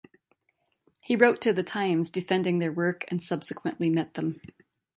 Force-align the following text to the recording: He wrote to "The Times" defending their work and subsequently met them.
He 0.99 1.15
wrote 1.15 1.41
to 1.41 1.53
"The 1.53 1.61
Times" 1.61 2.09
defending 2.09 2.57
their 2.57 2.71
work 2.71 3.05
and 3.09 3.21
subsequently 3.21 3.87
met 3.91 4.15
them. 4.15 4.41